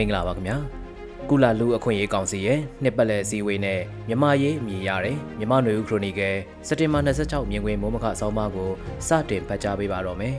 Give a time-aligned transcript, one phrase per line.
[0.00, 0.56] မင်္ဂလာပါခင်ဗျာ
[1.30, 8.70] ကုလလူအခွင့်အရေးကောင်စီရဲ့နှစ်ပတ်လည်အစည်းအဝေးနဲ့မြမရေးအမည်ရတဲ့မြမနွေဦးခရိုနီကယ်စက်တင်ဘာ26မြင်ကွင်းမိုးမခဆောင်းပါးကို
[9.08, 10.36] စတင်ဖတ်ကြားပေးပါတော့မယ်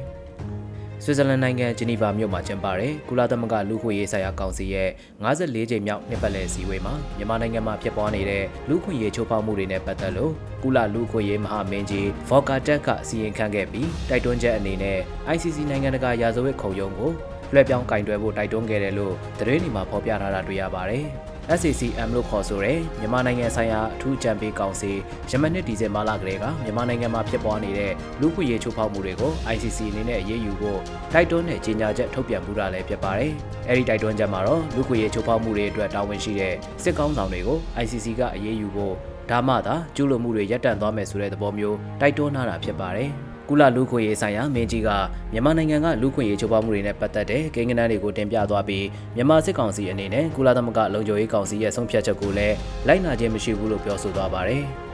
[1.03, 4.89] ဆွစ်ဇာလန်နိုင်ငံဂျနီဗာမြို့မှာကျင်းပတဲ့ကုလသမဂ္ဂလူ့ခွင့်ရေးဆိုင်ရာကောင်စီရဲ့
[5.25, 10.33] 54ကြိမ်မြောက်နှစ်ပတ်လည်အစည်းအဝေးမှာမြန်မာနိုင်ငံမှာဖြစ်ပွားနေတဲ့လူ့ခွင့်ရေးချိုးဖောက်မှုတွေနဲ့ပတ်သက်လို့
[10.63, 14.99] ကုလလူ့ခွင့်ရေးမဟာမင်းကြီးဗော်ကာတက်ကအစီရင်ခံခဲ့ပြီးတိုက်တွန်းချက်အနေနဲ့
[15.33, 17.11] ICC နိုင်ငံတကာရာဇဝတ်ခုံရုံးကို
[17.53, 21.05] လွှဲပြောင်းကင်တွယ်ဖို့တိုက်တွန်းခဲ့တယ်လို့သတင်းတွေမှာဖော်ပြထားတာတွေ့ရပါတယ်။
[21.59, 24.91] SACM လို့ခေါ်ဆိုတဲ့မြန်မာနိုင်ငံဆိုင်ရာအထူးကြံပေးကောင်စီ
[25.29, 30.79] ယမနစ်ဒီဇင်ဘာလကလေးကမြန်မာနိုင်ငံမှာဖြစ်ပွားနေတဲ့လူ့ခွင့်ရေးချိုးဖောက်မှုတွေကို ICC အနေနဲ့အရေးယူဖို့
[31.13, 33.31] တိုက်တွန်းတဲ့ကြေညာချက်ထုတ်ပြန်မှုတာလည်းဖြစ်ပါတယ်။
[33.69, 38.93] အဲဒီတိုက်တွန်းချက်မှာတော့လူ့ခွင့်ရေးချိုးဖောက်မှုတွေအတွက်တာဝန်ရှိတဲ့စစ်ကောင်းဆောင်တွေကို ICC ကအရေးယူဖို့
[39.29, 43.11] ဒါမှသာကျူးလွန်မှုတွေရပ်တန့်သွားမယ်ဆိုတဲ့သဘောမျိုးတိုက်တွန်းထားတာဖြစ်ပါတယ်။
[43.51, 44.89] ကုလလူခွင့်ရေးဆိုင်ရာမင်းကြီးက
[45.31, 52.55] မြန်မာနိုင်ငံကလူခွင့်ရေးချိုးဖောက်မှုတွေနဲ့ပတ်သက်တဲ့ကိန်းဂဏန်းတွေကိုတင်ပြသွားပြီးမြန်မာစစ်ကောင်စီအနေနဲ့ကုလသမဂ္ဂလုံခြုံရေးကောင်စီရဲ့ဆုံးဖြတ်ချက်ကိုလည်း
[52.87, 54.65] လိုက်နာခြင်းမရှိဘူးလို့ပြောဆိုသွားပါတယ်။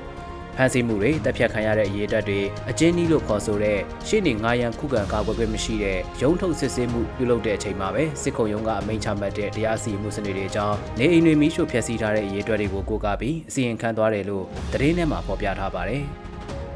[0.56, 16.06] ဖန်ဆီးမှုတွေတပ်ဖြတ်ခံရတဲ့အရေးတက်တွေအကျဉ်းနီးလို့ခေါ်ဆိုတဲ့ရှေ့နေငါရန်ခုခံကာကွယ်ခွင့်မရှိတဲ့ရုံးထုတ်စစ်ဆေးမှုပြုလုပ်တဲ့အချိန်မှာပဲစစ်ခုံရုံးကအမိန့်ချမှတ်တဲ့တရားစီရင်မှုစနစ်တွေအကြောင်းနေအိမ်တွေမိရှို့ဖျက်ဆီးထားတဲ့အရေးတက်တွေကိုကိုးကားပြီးအစီရင်ခံသွားတယ်လို့သတင်းထဲမှာဖော်ပြထားပါတယ်။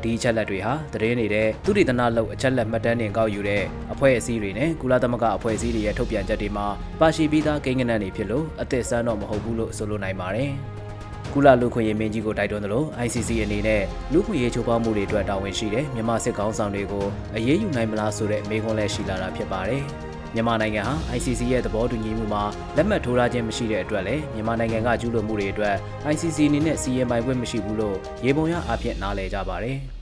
[0.04, 3.64] ဒီအချက်လက်တွေဟာသတင်းနေတဲ့သူတေသနာလောက်အချက်လက်မှတ်တမ်းတင်ကောက်ယူတဲ့
[3.94, 6.68] အဖွဲ့အစည်းတွေနဲ့ကုလသမဂ္ဂအဖွဲ့အစည်းတွေရဲ့ထုတ်ပြန်ချက်တွေမှာ
[7.00, 10.52] ပါရှိပြီးသားကိန်းဂဏန်းတွေဖြစ်လို့အသစ်ဆန်းတော့မဟုတ်ဘူးလို့ဆိုလိုနိုင်ပါတယ်။
[11.34, 13.82] ကုလလူခွင့်ရေးမင်းကြီးကိုတိုက်တွန်းသလို ICC အနေနဲ့
[14.14, 19.84] လူခွင့်ရေးချိုးဖောက်မှုတွေအတွက်တာဝန်ရှိတဲ့မြန်မာစစ်ကောင်ဆောင်တွေကိုအရေးယူနိုင်မလားဆိုတဲ့မေးခွန်းလည်းရှိလာတာဖြစ်ပါတယ်။
[20.36, 22.44] မြန်မာနိုင်ငံဟာ ICC ရဲ့သဘောတူညီမှုမှာ
[22.76, 25.76] လက်မှတ်ထိုးထားခြင်းမရှိတဲ့အတွက်လည်းမြန်မာနိုင်ငံကကျူးလွန်မှုတွေအတွက်
[26.14, 29.80] ICC အနေနဲ့စီရင်ပိုင်ခွင့်မရှိဘူးလို့ရေပုံရအဖြစ်နားလည်ကြပါတယ်။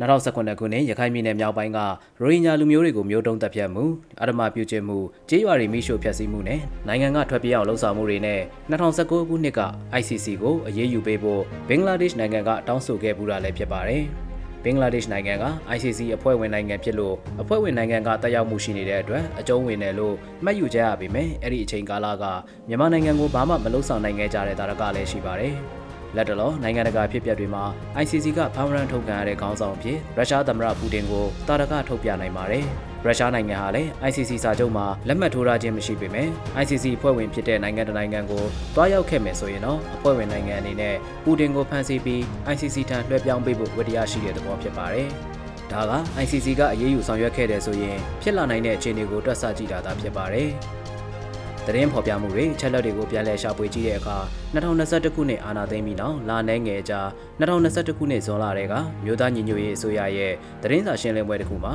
[0.00, 1.78] 2019ခုနှစ်ရခိုင်ပြည်နယ်မြောက်ပိုင်းက
[2.20, 3.84] ရိုဟင်ဂျာလူမျိုးတွေကိုမျိုးတုံးတပ်ဖြတ်မှု
[4.22, 9.60] အဓမ္မပြုကျင့်မှုကြေးရွာတွေမိရှို့ဖျက်ဆီးမှုနဲ့နိုင်ငံကထွက်ပြေးအောင်လှုံ့ဆော်မှုတွေနဲ့2019ခုနှစ်က
[10.00, 14.04] ICC ကိုအရေးယူပေးဖို့ဘင်္ဂလားဒေ့ရှ်နိုင်ငံကတောင်းဆိုခဲ့ပူတာလည်းဖြစ်ပါတယ်။
[14.64, 20.14] ဘင်္ဂလားဒေ့ရှ်နိုင်ငံက ICC အဖွဲ့ဝင်နိုင်ငံဖြစ်လို့အဖွဲ့ဝင်နိုင်ငံကတက်ရောက်မှုရှိနေတဲ့အတွက်အကျုံးဝင်တယ်လို့
[20.44, 22.24] မှတ်ယူကြရပေမဲ့အဲ့ဒီအချိန်ကာလက
[22.68, 25.54] မြန်မာနိုင်ငံကိုဘာမှမလှုပ်ဆောင်နိုင်ခဲ့ကြတဲ့တာရကလည်းရှိပါတယ်။
[26.16, 27.64] လက်တလောနိုင်ငံတကာဖြစ်ပျက်တွေမှာ
[28.02, 32.66] ICC ကဖမ်းရန်ထုတ်ကန်ရတဲ့ခေါင်းဆောင်အဖြစ်ရုရှားသမ္မတပူတင်ကိုတာရကထုတ်ပြနိုင်ပါတယ်။
[33.04, 36.28] ရုရှားနိုင်ငံဟာလည်း ICC စာချုပ်မှာလက်မှတ်ထိုးထားခြင်းမရှိပေမဲ့
[36.62, 42.20] ICC ဖွဲ့ဝင်ဖြစ်တဲ့နိုင်ငံတကာနိုင်ငံကိုတွားရောက်ခဲ့မယ်ဆိုရင်တော့အဖွဲ့ဝင်နိုင်ငံအနေနဲ့ပူတင်ကိုဖမ်းဆီးပြီး
[42.52, 45.08] ICC ထံလွှဲပြောင်းပေးဖို့ဝတ္တရားရှိတဲ့သဘောဖြစ်ပါတယ်။
[45.72, 45.92] ဒါက
[46.22, 50.50] ICC ကအရေးယူဆောင်ရွက်ခဲ့တဲ့ဆိုရင်ဖြစ်လာနိုင်တဲ့အခြေအနေကိုတွက်ဆကြည့်တာသာဖြစ်ပါတယ်။
[51.66, 54.16] သတင်းဖော်ပြမှုတွေချက်လက်တွေကိုပြန်လည်ရှာဖွေကြည့်တဲ့အခါ
[54.54, 57.00] 2021ခုနှစ်အာဏာသိမ်းပြီးနောက်လာနေငယ်ကြာ
[57.40, 58.74] 2021ခုနှစ်ဇွန်လထဲက
[59.04, 60.32] မြို့သားညီညွတ်ရေးအစိုးရရဲ့
[60.62, 61.74] သတင်းစာရှင်းလင်းပွဲတစ်ခုမှာ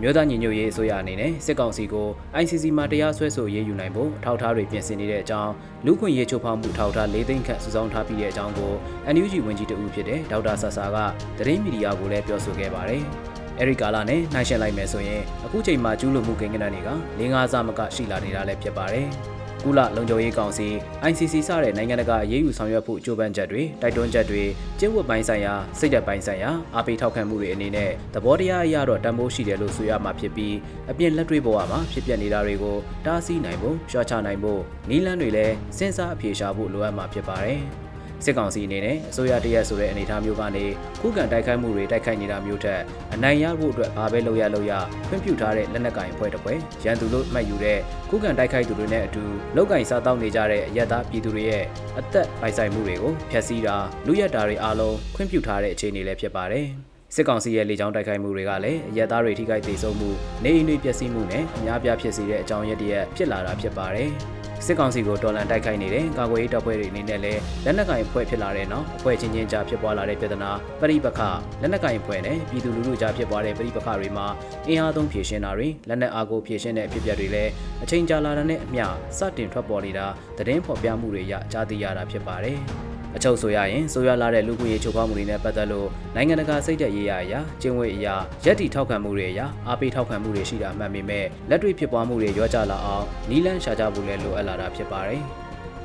[0.00, 2.08] မြို့သားညီညွတ်ရေးအစိုးရအနေနဲ့စစ်ကောင်စီကို
[2.42, 5.52] ICC မှာတရားစွဲဆိုရေးယူနိုင်ဖို့ထောက်ထားတွေပြင်ဆင်နေတဲ့အကြောင်း
[5.86, 8.72] လူခွင့်ရေးချိုးဖောက်မှုထောက်ထား၄သိန်းခန့်စုဆောင်းထားပြီးတဲ့အကြောင်းကို
[9.14, 10.96] NUG ဝန်ကြီးတဦးဖြစ်တဲ့ဒေါက်တာဆဆာက
[11.38, 13.02] သတင်းမီဒီယာကိုလည်းပြောဆိုခဲ့ပါတယ်။
[13.60, 19.08] အဲဒီကာလနဲ့နှိုင်းယှဉ်လိုက်မယ်ဆိုရင်အခုချိန်မှာကျူးလွန်မှုကိန်းဂဏန်းတွေက၄၅ဆမကရှိလာနေတာလည်းဖြစ်ပါတယ်။
[19.66, 20.68] ကုလလုံခြုံရေးကောင်စီ
[21.10, 24.42] ICC စတဲ့နိုင်ငံတကာအရေးယူဆောင်ရွက်ဖို့ကြိုးပမ်းချက်တွေတိုက်တွန်းချက်တွေ
[24.78, 30.54] ကျင့်ဝတ်ပိုင်းဆိုင်ရာစိတ်ဓာတ်ပိုင်းဆိုင်ရာအားပေးထောက်ခံမှုတွေအနေနဲ့သဘောတရားအရတော့တန်ဖိုးရှိတယ်လို့ဆိုရမှာဖြစ်ပြီး
[30.90, 34.60] အပြင်လက်တွေ့ဘဝမှာဖြစ်ပျက်နေတာတွေကိုတားဆီးနိုင်ဖို့ရှော့ချနိုင်ဖို့
[34.90, 37.62] နီးလန်းတွေလည်းစဉ်းစားအပြေရှားဖို့လိုအပ်မှာဖြစ်ပါတယ်။
[38.24, 40.64] စစ်ကောင်စီအနေနဲ့အစိုးရတရက်ဆိုတဲ့အနေအထားမျိုးကနေ
[41.00, 42.80] ခုခံတိုက်ခိုက်မှုတွေတိုက်ခိုက်နေတာမျိုးထက်
[43.14, 44.72] အနိုင်ရဖို့အတွက်ဘာပဲလုပ်ရလုပ်ရ
[45.08, 47.78] ခွင့်ပြုထားတဲ့လက်နက်ကင်အဖွဲ့တစ်ဖွဲ့ရန်သူလို့မှတ်ယူတဲ့
[48.10, 49.22] ခုခံတိုက်ခိုက်သူတွေနဲ့အတူ
[49.56, 51.64] လောက်ကင်စားတောက်နေကြတဲ့အရက်သားပြည်သူတွေရဲ့
[51.98, 56.66] အသက်ပိုင်ဆိုင်မှုတွေကိုဖျက်ဆီးတာလူရက်တာတွေအားလုံးခွင့်ပြုထားတဲ့အခြေအနေလည်းဖြစ်ပါတယ်
[57.14, 60.10] စစ်ကောင်စီရဲ့လေကြောင်းတိုက်ခိုက်မှုတွေကလည်းရဲသားတွေထိခိုက်ဒေဆုံးမှု
[60.44, 64.10] နေအိမ်တွေပျက်စီးမှုနဲ့အများပြားဖြစ်စေတဲ့အကြောင်းရည်တည်းဖြစ်လာတာဖြစ်ပါတယ်။
[64.64, 70.50] စစ်ကောင်စီကိုတော်လန်တိုက်ခိုက်နေတဲ့ကာကွယ်ရေးတပ်ဖွဲ့တွေအနေနဲ့လည်းလက်နက်ကင်ဖွဲ့ဖြစ်လာတဲ့နောက်အဖွဲ့ချင်းချင်းကြားဖြစ်ပွားလာတဲ့ပြဿနာ
[70.80, 71.20] ပရိပခ
[71.62, 74.26] လက်နက်ကင်ဖွဲ့နဲ့ပြည်သူလူထုကြားဖြစ်ပွားတဲ့ပရိပခတွေမှာ
[74.68, 77.50] အင်အားသုံးဖြည့်ရှင်းတာတွေလက်နက်အားကိုဖြည့်ရှင်းတဲ့အဖြစ်အပျက်တွေလည်း
[77.82, 78.84] အချိန်ကြာလာတဲ့နဲ့အမျှ
[79.18, 80.06] စတင်ထွက်ပေါ်နေတာ
[80.38, 82.60] သတင်းဖော်ပြမှုတွေရကြားသိရတာဖြစ်ပါတယ်။
[83.14, 88.14] အချုပ်ဆိုရရင်ဆိုရလာတဲ့လူမှုရေးချိုးဖောက်မှုတွေနဲ့ပတ်သက်လို့နိုင်ငံတကာစိတ်သက်ရေးရအရာကျင်းဝေအရာ
[88.44, 95.22] ရက်တီထောက်ခံမှုတွေအရာအားပေးထောက်ခံမှုတွေရှိတာမှန်ပေမဲ့လက်တွေ့ဖြစ်ပွားမှုတွေရောကြလာအောင်နီးလန်းရှာကြဖို့လည်းလိုအပ်လာတာဖြစ်ပါတယ်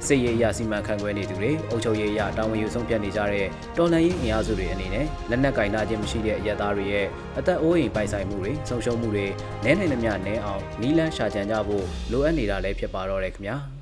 [0.07, 3.47] စစ်ရေးအရာစီမံခန့်ခွဲနေသူတွေအုပ်ချုပ်ရေးအရာတာဝန်ယူဆုံးဖြတ်နေကြတဲ့
[3.77, 7.05] တော်လှန်ရေးအင်အားစုတွေအနေနဲ့လက်နက်ကင်နာခြင်းမရှိတဲ့အရက်သားတွေရဲ့
[7.37, 9.25] အသက်အိုးအိမ်ပိုင်ဆိုင်မှုတွေဆုံးရှုံးမှုတွေ
[9.65, 13.57] နဲနိုင်သမျှနဲအောင်နီးလန်းရှာကြံကြဖို့လိုအပ်နေတာလည်းဖြစ်ပါတော့တယ်ခင်ဗျာ။